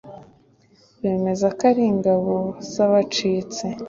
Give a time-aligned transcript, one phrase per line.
[1.01, 2.33] bemeza ko ari ingabo
[2.71, 3.65] zabacitse,